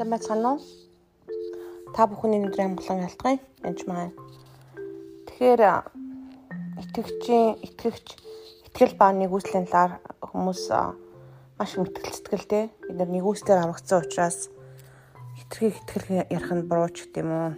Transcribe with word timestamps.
Сайн 0.00 0.16
байцгаана 0.16 0.56
уу? 0.56 0.64
Та 1.92 2.08
бүхний 2.08 2.40
өдрийн 2.40 2.72
амгалан 2.72 3.04
ялтгая. 3.04 3.36
Янж 3.60 3.84
маань. 3.84 4.16
Тэгэхээр 5.28 5.60
итгэгчийн 6.80 7.60
итгэгч 7.60 8.06
итгэл 8.64 8.96
ба 8.96 9.12
нэгүслийн 9.12 9.68
талаар 9.68 10.00
хүмүүс 10.24 10.72
маш 11.60 11.76
мэтгэл 11.76 12.16
сэтгэлтэй. 12.16 12.72
Бид 12.80 12.96
нар 12.96 13.12
нэгүслэр 13.12 13.60
аврагдсан 13.60 14.00
учраас 14.00 14.48
итгэх 15.36 15.84
итгэл 15.84 16.24
ярих 16.32 16.48
нь 16.48 16.64
буруу 16.64 16.88
ч 16.88 17.04
гэдэм 17.04 17.28
үү. 17.28 17.52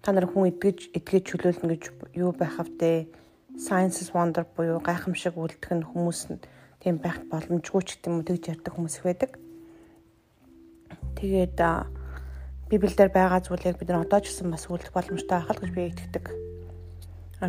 Та 0.00 0.16
нар 0.16 0.24
хүн 0.24 0.48
итгэж 0.48 0.96
итгэж 0.96 1.22
чөлөөлнө 1.28 1.76
гэж 1.76 1.84
юу 2.24 2.32
байх 2.32 2.56
вдэ? 2.56 3.12
Science 3.60 4.00
is 4.00 4.16
wonder 4.16 4.48
буюу 4.48 4.80
гайхамшиг 4.80 5.36
үлдэх 5.36 5.76
нь 5.76 5.84
хүмүүс 5.84 6.20
нь 6.32 6.40
тийм 6.80 6.96
байх 7.04 7.20
боломжгүй 7.28 7.84
ч 7.84 8.00
гэдэм 8.00 8.24
үү 8.24 8.28
тэгж 8.32 8.44
ярьдаг 8.48 8.72
хүмүүс 8.72 8.96
их 8.96 9.04
байдаг. 9.04 9.32
Тэгээд 11.18 11.58
Библиэлд 12.70 13.12
байгаа 13.12 13.40
зүйлийг 13.44 13.78
бид 13.78 13.88
нар 13.88 14.02
одоо 14.02 14.20
ч 14.20 14.32
гэсэн 14.32 14.50
бас 14.50 14.66
үлдэх 14.66 14.90
боломжтой 14.90 15.38
байх 15.38 15.50
л 15.52 15.62
гэж 15.62 15.70
би 15.70 15.82
итгэдэг. 15.92 16.24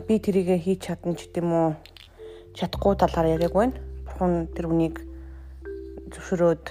Би 0.06 0.16
тэрийгэ 0.20 0.60
хийж 0.60 0.92
чадна 0.92 1.16
ч 1.16 1.32
гэдэм 1.32 1.50
үү 1.50 1.68
чадахгүй 2.54 2.94
талаар 3.00 3.34
яриаг 3.36 3.54
байна. 3.56 3.80
Бурхан 4.06 4.52
тэр 4.52 4.70
үнийг 4.70 5.02
зөвшөөрөөд 6.14 6.66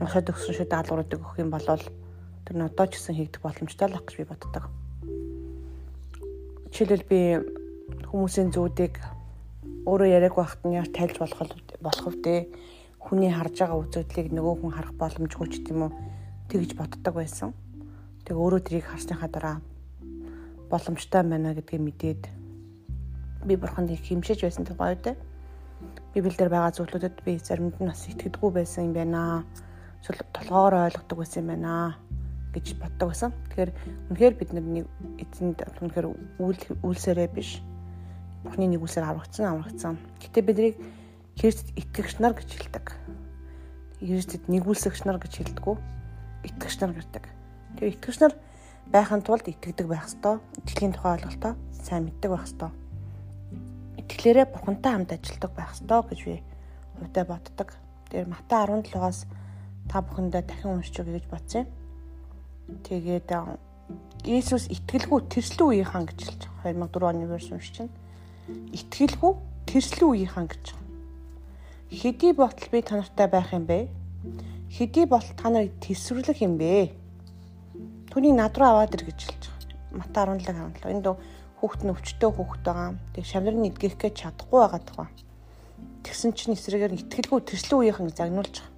уншаад 0.00 0.30
өгсөн 0.32 0.54
шүү 0.54 0.66
даалгавруудыг 0.70 1.20
өгөх 1.20 1.42
юм 1.42 1.50
бол 1.50 1.66
тэр 2.46 2.54
нь 2.56 2.66
одоо 2.66 2.86
ч 2.88 2.96
гэсэн 2.96 3.14
хийгдэх 3.18 3.42
боломжтой 3.42 3.86
л 3.90 3.94
байх 3.94 4.06
гэж 4.06 4.16
би 4.16 4.24
боддог. 4.24 4.64
Жишээлбэл 6.72 7.10
би 7.10 7.20
хүмүүсийн 8.08 8.50
зүүдийг 8.54 8.96
өөрөө 9.84 10.08
яриаг 10.08 10.34
байхад 10.38 10.62
нь 10.64 10.78
яар 10.78 10.88
тайлж 10.88 11.16
болох 11.20 11.40
болох 11.84 12.06
үедээ 12.08 12.40
хүний 13.08 13.32
харж 13.32 13.56
байгаа 13.64 13.80
үзэгдлийг 13.80 14.28
нөгөө 14.36 14.54
хүн 14.60 14.72
харах 14.76 14.92
боломжгүй 15.00 15.48
ч 15.48 15.54
гэдэм 15.64 15.80
үү 15.88 15.92
тэгж 16.52 16.70
боддог 16.76 17.14
байсан. 17.16 17.56
Тэг 18.28 18.36
өөрөө 18.36 18.60
тэрийг 18.60 18.84
харсныхаа 18.84 19.28
дараа 19.32 19.56
боломжтой 20.68 21.24
байна 21.24 21.56
гэдгийг 21.56 21.80
мэдээд 21.80 22.22
би 23.48 23.56
бурханд 23.56 23.90
их 23.90 24.04
хэмшиж 24.04 24.44
байсан 24.44 24.68
тэр 24.68 24.76
гоё 24.76 24.96
дээ. 25.00 25.16
Библиэлд 26.12 26.52
байгаа 26.52 26.76
зүйлүүдэд 26.76 27.16
би 27.24 27.40
заримд 27.40 27.80
нь 27.80 27.88
бас 27.88 28.04
итгэдэггүй 28.12 28.50
байсан 28.52 28.92
юм 28.92 28.92
байна. 28.92 29.44
Толгоор 30.36 30.92
ойлгодог 30.92 31.18
байсан 31.24 31.42
юм 31.42 31.48
байна 31.56 31.96
гэж 32.52 32.76
боддог 32.76 33.08
байсан. 33.08 33.32
Тэгэхээр 33.48 33.70
үнэхээр 34.12 34.34
бид 34.36 34.50
нэг 34.52 34.86
эзэнд 35.16 35.58
үнэхээр 35.80 36.06
үйл 36.44 36.62
үйлсээрээ 36.84 37.28
биш. 37.32 37.64
Бурхны 38.44 38.68
нэг 38.68 38.82
үлсээр 38.82 39.08
аврагдсан 39.08 39.46
аврагдсан. 39.48 39.96
Гэтэ 40.20 40.40
биднийг 40.44 40.76
Христ 41.38 41.70
итгэгч 41.78 42.18
нар 42.18 42.34
гэж 42.34 42.50
хэлдэг. 42.50 42.86
Христэд 44.02 44.50
нэгүүлсэгч 44.50 45.06
нар 45.06 45.22
гэж 45.22 45.38
хэлдэг. 45.38 45.78
Итгэгч 46.42 46.76
нар 46.82 46.92
гэдэг. 46.98 47.24
Тэгээ 47.78 47.94
итгэгч 47.94 48.18
нар 48.18 48.34
байхын 48.90 49.22
тулд 49.22 49.46
итгэдэг 49.46 49.86
байх 49.86 50.10
ёстой. 50.10 50.42
Итгэлийн 50.58 50.98
тухай 50.98 51.14
ойлголтоо 51.14 51.54
сайн 51.78 52.10
мэддэг 52.10 52.30
байх 52.34 52.42
ёстой. 52.42 52.70
Итгэлээрээ 54.02 54.46
бурхантай 54.50 54.92
хамт 54.92 55.14
ажилладаг 55.14 55.52
байх 55.54 55.70
ёстой 55.78 56.00
гэж 56.10 56.20
би 56.26 56.34
хувьдаа 56.98 57.24
боддог. 57.24 57.68
Тэр 58.10 58.26
Матай 58.26 58.66
17-аас 58.66 59.30
та 59.86 60.02
бүхэндээ 60.02 60.42
дахин 60.42 60.74
уншиж 60.74 60.98
өгье 60.98 61.22
гэж 61.22 61.26
бодсон 61.30 61.64
юм. 61.64 62.82
Тэгээд 62.82 63.30
Иесус 64.26 64.66
итгэлгүй 64.68 65.30
тэрслүү 65.32 65.68
үеийнхэн 65.70 66.04
гэж 66.10 66.18
хэлж 66.18 66.42
байгаа. 66.66 66.90
2004 66.90 67.08
оны 67.08 67.24
верс 67.30 67.48
уншиж 67.54 67.74
байна. 67.78 67.94
Итгэлгүй 68.74 69.32
тэрслүү 69.70 70.08
үеийнхэн 70.12 70.48
гэж 70.50 70.64
Хэдий 71.88 72.34
ботл 72.36 72.68
би 72.68 72.82
та 72.84 73.00
нартай 73.00 73.28
байх 73.32 73.48
юм 73.56 73.64
бэ? 73.64 73.88
Хэдий 74.68 75.06
ботл 75.08 75.32
та 75.32 75.48
нарыг 75.48 75.72
тесвэрлэх 75.80 76.44
юм 76.44 76.60
бэ? 76.60 76.92
Түүнийг 78.12 78.36
над 78.36 78.52
руу 78.60 78.76
аваад 78.76 78.92
ир 78.92 79.08
гэж 79.08 79.24
хэлж 79.24 79.48
байгаа. 79.48 79.96
Мата 79.96 80.28
17 80.28 80.84
17. 80.84 80.84
Энд 80.84 81.08
хүүхэд 81.56 81.82
нь 81.88 81.92
өвчтөө 81.96 82.30
хүүхэд 82.36 82.62
байгаа. 82.68 82.92
Тэг 83.16 83.24
шавнар 83.24 83.56
нь 83.56 83.72
эдгэх 83.72 83.96
гэж 83.96 84.14
чадахгүй 84.20 84.60
байгаа 84.60 84.82
тухай. 84.84 85.08
Тэгсэн 86.04 86.36
чинь 86.36 86.52
эсрэгээр 86.60 86.92
итгэлгүй 86.92 87.40
тэрслэн 87.48 87.80
үеийнхэн 87.80 88.12
загнуулж 88.12 88.54
байгаа. 88.60 88.72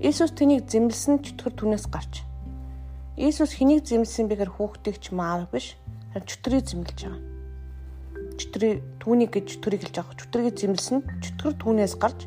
Иесус 0.00 0.32
тэнийг 0.32 0.64
зэмлсэн 0.64 1.20
чөтгөр 1.20 1.52
түнээс 1.60 1.92
гарч. 1.92 2.24
Иесус 3.20 3.52
хэнийг 3.52 3.84
зэмлсэн 3.84 4.32
бэхээр 4.32 4.56
хүүхдийг 4.56 4.96
ч 4.96 5.12
маав 5.12 5.52
биш. 5.52 5.76
Харин 6.16 6.24
чөтгөрийг 6.24 6.64
зэмлэж 6.64 7.00
байгаа 7.04 7.29
чөтгөрийн 8.40 8.80
түүнийг 9.04 9.30
гэж 9.36 9.44
чөтгөрийг 9.60 9.82
хэлж 9.84 9.96
байгаа. 10.00 10.16
Чөтгөрийг 10.16 10.56
зэмлсэн 10.56 10.98
чөтгөр 11.20 11.54
түүнээс 11.60 11.94
гарч 12.00 12.20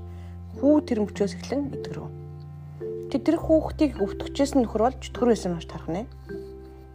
хүү 0.62 0.76
тэр 0.86 1.00
мөчөөс 1.02 1.34
эхлэн 1.42 1.74
итгэрв. 1.74 2.08
Тэр 3.14 3.38
хүүхдийг 3.38 3.98
өвтгчээс 4.02 4.54
нөхөр 4.58 4.82
бол 4.86 4.98
чөтгөр 5.02 5.30
байсан 5.34 5.54
маш 5.58 5.70
тарах 5.70 5.90
нэ. 5.90 6.06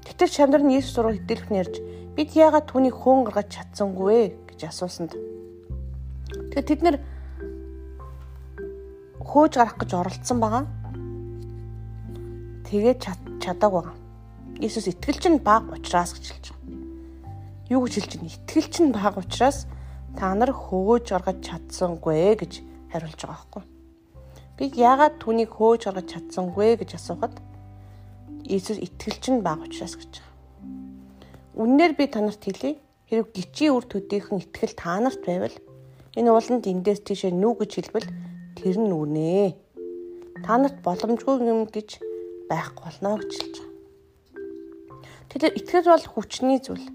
Гэтэл 0.06 0.34
шамдар 0.34 0.62
нь 0.66 0.74
Иесус 0.74 0.98
руу 0.98 1.14
хитэлх 1.14 1.46
нэрж 1.50 1.78
бид 2.18 2.34
яагаад 2.34 2.66
түүнийг 2.66 2.96
хөөн 2.98 3.22
гаргаж 3.28 3.54
чадсангүй 3.54 4.06
вэ 4.06 4.22
гэж 4.50 4.60
асуусанд. 4.66 5.14
Тэгэхээр 5.14 6.66
тэд 6.66 6.80
нэр 6.82 6.96
хөөж 9.22 9.52
гарах 9.54 9.76
гэж 9.78 9.90
оролцсон 9.94 10.38
байгаа. 10.42 10.64
Тэгээд 12.66 12.98
чадаагүй. 13.38 13.86
Иесус 14.58 14.90
итгэлч 14.90 15.24
нь 15.30 15.38
баг 15.38 15.70
учраас 15.70 16.18
гэж 16.18 16.27
юу 17.68 17.84
гэж 17.84 17.92
хэлж 18.00 18.12
байна? 18.16 18.32
Итгэл 18.32 18.68
чинь 18.72 18.92
бага 18.92 19.20
учраас 19.20 19.68
та 20.16 20.32
нар 20.34 20.52
хөөж 20.52 21.12
гаргаж 21.12 21.38
чадсангүй 21.44 22.36
гэж 22.40 22.52
хариулж 22.92 23.20
байгаа 23.20 23.36
байхгүй. 23.36 23.64
Би 24.56 24.64
яагаад 24.74 25.20
түүнийг 25.20 25.52
хөөж 25.52 25.88
гаргаж 25.88 26.06
чадсангүй 26.08 26.80
гэж 26.80 26.96
асуухад 26.96 27.36
Иесус 28.48 28.80
итгэл 28.80 29.20
чинь 29.20 29.44
бага 29.44 29.68
учраас 29.68 29.94
гэж 30.00 30.12
байгаа. 30.16 30.28
Үннээр 31.58 31.92
би 31.98 32.04
танарт 32.08 32.40
хэлье. 32.40 32.80
Хэрэг 33.08 33.32
гिचийн 33.36 33.76
үр 33.76 33.84
төдийхөн 33.84 34.40
итгэл 34.40 34.72
та 34.72 34.96
нарт 35.00 35.20
байвал 35.26 35.56
энэ 36.16 36.30
ууланд 36.32 36.64
эндээс 36.64 37.04
тийшээ 37.04 37.32
нүү 37.32 37.52
гэж 37.60 37.70
хэлбэл 37.76 38.08
тэр 38.56 38.76
нь 38.80 38.92
үнэ. 38.92 39.52
Та 40.44 40.56
нарт 40.56 40.80
боломжгүй 40.80 41.44
юм 41.44 41.68
гэж 41.68 42.00
байхгүй 42.48 42.84
болно 42.84 43.20
гэж 43.20 43.32
хэлж 43.36 43.56
байгаа. 43.60 43.68
Тэгэхээр 45.28 45.56
итгэл 45.60 45.92
бол 45.92 46.06
хүчний 46.08 46.60
зүйл. 46.62 46.86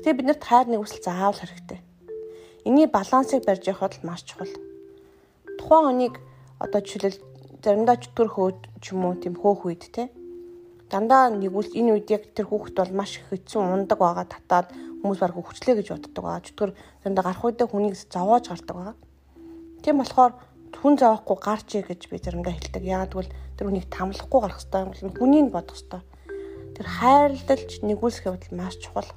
Тэгээ 0.00 0.16
бид 0.16 0.28
нарт 0.32 0.44
хайр 0.48 0.66
нэгүсэл 0.72 1.04
заавал 1.04 1.36
хэрэгтэй. 1.36 1.80
Эний 2.64 2.88
балансыг 2.88 3.44
барьж 3.44 3.68
явахд 3.68 4.00
маш 4.00 4.24
чухал. 4.24 4.48
Тухайн 5.60 5.84
хүнийг 5.92 6.14
одоо 6.56 6.80
жишээлбэл 6.80 7.20
заримдаа 7.60 7.96
чөтгөр 8.00 8.28
хөөд 8.32 8.58
ч 8.80 8.96
юм 8.96 9.04
уу 9.04 9.20
тийм 9.20 9.36
хөөх 9.36 9.68
үед 9.68 9.84
те 9.92 10.08
дандаа 10.90 11.30
нэгүл 11.30 11.70
энэ 11.76 11.92
үед 11.94 12.08
яг 12.10 12.22
тэр 12.34 12.50
хүүхэд 12.50 12.76
бол 12.80 12.98
маш 12.98 13.22
хэцүү 13.30 13.60
ундаг 13.60 13.98
байгаа 14.00 14.26
татаад 14.26 14.72
хүмүүс 15.04 15.20
баг 15.22 15.36
хөвчлээ 15.38 15.76
гэж 15.78 15.88
боддог 15.92 16.24
байгаа. 16.24 16.46
Чөтгөр 16.48 16.70
заримдаа 17.04 17.24
гарах 17.24 17.44
үедээ 17.46 17.68
хүнийг 17.70 17.94
зовоож 17.94 18.44
гардаг 18.50 18.76
байгаа. 18.76 18.96
Тийм 19.84 19.96
болохоор 20.02 20.32
хүн 20.80 20.94
зовохгүй 20.98 21.36
гарч 21.38 21.68
ий 21.78 21.84
гэж 21.86 22.00
би 22.10 22.16
заримдаа 22.18 22.52
хэлдэг. 22.56 22.82
Яагаад 22.82 23.12
гэвэл 23.14 23.34
тэр 23.54 23.66
хүнийг 23.70 23.86
тамлахгүй 23.86 24.40
гарах 24.42 24.58
хэрэгтэй 24.58 24.80
юм. 24.82 25.14
Хүнийг 25.14 25.48
бодох 25.54 25.76
хэрэгтэй. 25.78 26.02
Тэр 26.74 26.86
хайрлалч 26.88 27.70
нэгүсэх 27.86 28.26
явдал 28.26 28.56
маш 28.58 28.74
чухал. 28.82 29.10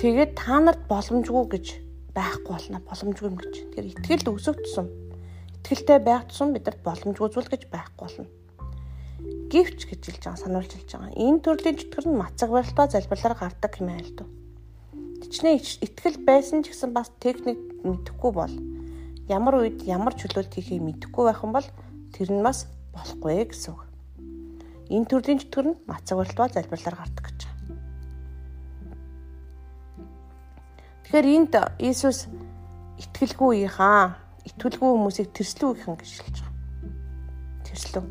Тэгээд 0.00 0.32
та 0.32 0.56
нарт 0.64 0.88
боломжгүй 0.88 1.44
гэж 1.52 1.66
байхгүй 2.16 2.48
болно. 2.56 2.80
Боломжгүй 2.88 3.28
юм 3.28 3.36
гэж. 3.36 3.52
Тэгэхээр 3.76 3.88
итгэл 4.00 4.32
өсөх 4.32 4.56
тусам 4.64 4.88
итгэлтэй 5.60 6.00
байх 6.00 6.24
тусам 6.24 6.56
бидэрт 6.56 6.80
боломжгүй 6.80 7.28
зүйл 7.28 7.52
гэж 7.52 7.68
байхгүй 7.68 8.00
болно. 8.08 8.24
Гівч 9.52 9.84
гэж 9.84 10.00
хэлж 10.00 10.24
байгаа 10.24 10.40
сануулж 10.40 10.72
хэлж 10.72 10.90
байгаа. 10.96 11.20
Энэ 11.20 11.44
төрлийн 11.44 11.76
чөтгөр 11.76 12.06
нь 12.08 12.16
мацаг 12.16 12.48
барилтаа 12.48 12.88
залбирлаар 12.88 13.36
гардаг 13.36 13.72
юм 13.76 13.92
айл 13.92 14.12
дөө. 14.16 14.28
Тэчнээ 15.20 15.54
итгэл 15.84 16.18
байсан 16.24 16.64
ч 16.64 16.72
гэсэн 16.72 16.96
бас 16.96 17.12
техник 17.20 17.60
мэдэхгүй 17.84 18.32
бол 18.32 18.54
ямар 19.28 19.54
үед 19.60 19.84
ямар 19.84 20.16
чөлөөлт 20.16 20.56
хийхийг 20.56 20.80
мэдэхгүй 20.80 21.24
байх 21.28 21.44
юм 21.44 21.52
бол 21.52 21.68
тэр 22.16 22.32
нь 22.32 22.40
бас 22.40 22.64
болохгүй 22.96 23.52
гэсэн 23.52 23.76
үг. 23.76 23.84
Энэ 24.88 25.08
төрлийн 25.12 25.44
чөтгөр 25.44 25.66
нь 25.76 25.80
мацаг 25.84 26.16
барилтаа 26.16 26.48
залбирлаар 26.48 26.96
гардаг 27.04 27.26
Тэгэхээр 31.10 31.26
энд 31.26 31.54
Иесус 31.82 32.30
итгэлгүй 33.02 33.66
ихаа 33.66 34.14
итгэлгүй 34.46 34.90
хүмүүсийг 34.94 35.34
тэрслүү 35.34 35.70
гэх 35.74 35.90
юм 35.90 35.98
гэж 35.98 36.10
хэлж 36.22 36.38
байгаа. 36.38 36.54
Тэрслүү. 37.66 38.04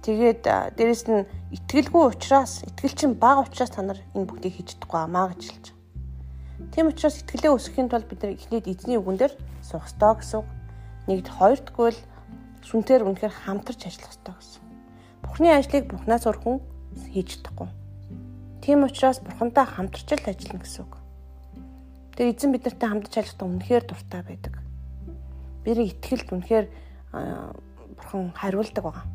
Тэгээд 0.00 0.42
дээрэс 0.48 1.04
нь 1.12 1.28
итгэлгүй 1.52 2.04
учраас 2.08 2.64
итгэл 2.64 2.96
чинь 2.96 3.20
бага 3.20 3.44
учраас 3.44 3.68
та 3.68 3.84
нар 3.84 4.00
энэ 4.16 4.32
бүгдийг 4.32 4.64
хийж 4.64 4.80
чадахгүй 4.80 5.00
амаа 5.04 5.28
гэж 5.36 5.42
хэлж 5.52 5.64
байгаа. 5.76 6.72
Тийм 6.72 6.88
учраас 6.88 7.20
итгэлээ 7.20 7.52
өсгөхийн 7.52 7.88
тулд 7.92 8.08
бид 8.08 8.24
нар 8.24 8.32
эхнээд 8.32 8.72
эзний 8.72 8.96
үгэн 8.96 9.20
дээр 9.20 9.34
суух 9.60 9.84
ёстой 9.84 10.24
гэсэн. 10.24 10.48
Нэгд 11.04 11.28
хоёрдгүй 11.36 11.88
л 11.92 12.00
сүнтээр 12.64 13.04
үнэхээр 13.04 13.34
хамтарч 13.44 13.92
ажиллах 13.92 14.16
ёстой 14.16 14.34
гэсэн. 14.40 14.64
Бурхны 15.20 15.52
ажлыг 15.52 15.84
Бурханаас 15.84 16.24
өрхөн 16.24 16.64
хийж 17.12 17.44
чадахгүй. 17.44 17.68
Тийм 18.64 18.88
учраас 18.88 19.20
Бурхантай 19.20 19.68
хамтарч 19.68 20.08
л 20.16 20.32
ажиллана 20.32 20.64
гэсэн 20.64 20.88
үг. 20.88 21.01
Тэгээ 22.12 22.32
эзэн 22.36 22.52
биднэртэй 22.52 22.88
хамтдаж 22.88 23.14
ажиллахдаа 23.16 23.48
үнэхээр 23.48 23.84
дуртай 23.88 24.22
байдаг. 24.22 24.54
Бидний 25.64 25.88
итгэлд 25.88 26.28
үнэхээр 26.28 26.66
бурхан 27.96 28.32
хариулдаг 28.36 28.84
байгаа. 28.84 29.06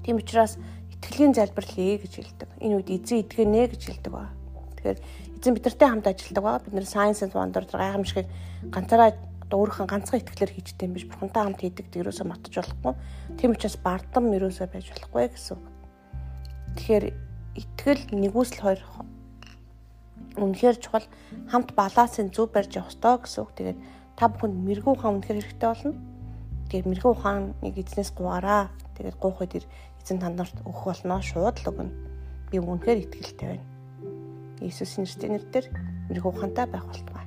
Тийм 0.00 0.16
учраас 0.16 0.56
итгэлийн 0.88 1.36
залбирлыг 1.36 2.00
гэж 2.00 2.12
хэлдэг. 2.16 2.48
Энэ 2.64 2.76
үед 2.80 2.88
эзэн 2.88 3.22
итгэнэ 3.28 3.76
гэж 3.76 3.82
хэлдэг 3.92 4.12
байна. 4.12 4.32
Тэгэхээр 4.80 4.98
эзэн 5.36 5.52
бидэртэй 5.52 5.88
хамт 5.88 6.06
ажилладаг 6.08 6.42
байгаа. 6.42 6.64
Бид 6.64 6.74
нэр 6.80 6.88
Science 6.88 7.20
and 7.22 7.34
Wonder 7.36 7.64
гайхамшигыг 7.68 8.28
ганцаараа 8.72 9.12
өөрийнхөө 9.52 9.86
ганцхан 9.86 10.20
итгэлээр 10.24 10.52
хийжтэй 10.56 10.88
юм 10.88 10.96
биш. 10.96 11.04
Бурхантай 11.04 11.42
хамт 11.44 11.60
хийдэг 11.60 11.86
тэрөөсөө 11.92 12.24
матж 12.24 12.48
болохгүй. 12.56 12.94
Тийм 13.36 13.52
учраас 13.52 13.76
бардам 13.76 14.32
ерөөсөө 14.32 14.66
байж 14.72 14.88
болохгүй 14.88 15.28
гэсэн 15.28 15.60
үг. 15.60 15.64
Тэгэхээр 16.80 17.04
итгэл 17.60 18.02
нэгүсэл 18.16 18.64
хоёр 18.64 18.80
үнэхээр 20.36 20.76
чухал 20.80 21.06
хамт 21.50 21.74
балансын 21.76 22.32
зөв 22.32 22.52
барьж 22.52 22.76
явах 22.76 22.92
ёстой 22.92 23.16
гэсэн 23.20 23.40
үг. 23.42 23.50
Тэгээд 23.56 23.78
та 24.16 24.28
бүхэнд 24.28 24.56
мэрэгүү 24.64 24.92
ухаан 24.92 25.14
үнэхээр 25.20 25.38
хэрэгтэй 25.40 25.68
болно. 25.68 25.92
Тэгээд 26.68 26.88
мэрэгүү 26.88 27.12
ухааныг 27.12 27.76
эзнээс 27.76 28.10
гуйгараа. 28.16 28.72
Тэгээд 28.96 29.16
гуйх 29.20 29.38
үед 29.40 29.52
эзэн 30.00 30.18
танд 30.20 30.36
нарт 30.40 30.56
өгөх 30.64 30.84
болно. 30.88 31.20
Шууд 31.20 31.56
л 31.60 31.68
өгнө. 31.68 31.92
Би 32.48 32.56
үнэхээр 32.60 33.02
итгэлтэй 33.04 33.48
байна. 33.56 33.66
Иесусийн 34.62 35.06
нэрээр 35.36 35.66
мэрэгүү 36.08 36.30
ухаантай 36.32 36.66
байх 36.68 36.86
болтугай. 36.86 37.21